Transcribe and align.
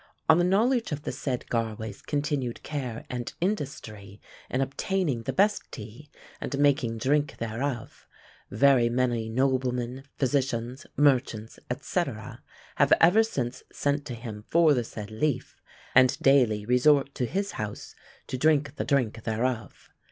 On 0.27 0.39
the 0.39 0.43
knowledge 0.43 0.91
of 0.91 1.03
the 1.03 1.11
said 1.11 1.45
Garway's 1.51 2.01
continued 2.01 2.63
care 2.63 3.05
and 3.07 3.31
industry 3.39 4.19
in 4.49 4.59
obtaining 4.59 5.21
the 5.21 5.31
best 5.31 5.71
tea, 5.71 6.09
and 6.41 6.57
making 6.57 6.97
drink 6.97 7.37
thereof, 7.37 8.07
very 8.49 8.89
many 8.89 9.29
noblemen, 9.29 10.03
physicians, 10.17 10.87
merchants, 10.97 11.59
&c., 11.81 12.03
have 12.77 12.93
ever 12.99 13.21
since 13.21 13.61
sent 13.71 14.03
to 14.07 14.15
him 14.15 14.43
for 14.47 14.73
the 14.73 14.83
said 14.83 15.11
leaf, 15.11 15.61
and 15.93 16.17
daily 16.19 16.65
resort 16.65 17.13
to 17.13 17.27
his 17.27 17.51
house 17.51 17.93
to 18.25 18.39
drink 18.39 18.77
the 18.77 18.83
drink 18.85 19.21
thereof. 19.23 19.91